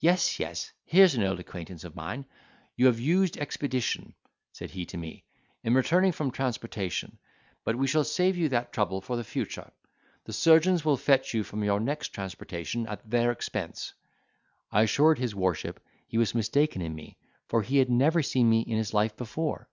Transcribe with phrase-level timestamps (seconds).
[0.00, 2.24] Yes, yes, here's an old acquaintance of mine.
[2.74, 4.14] You have used expedition,"
[4.50, 5.26] said he to me,
[5.62, 7.18] "in returning from transportation;
[7.64, 11.62] but we shall save you that trouble for the future—the surgeons will fetch you from
[11.64, 13.92] your next transportation, at their expense."
[14.72, 18.62] I assured his worship he was mistaken in me, for he had never seen me
[18.62, 19.68] in his life before.